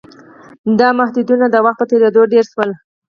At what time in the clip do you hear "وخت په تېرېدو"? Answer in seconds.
1.65-2.21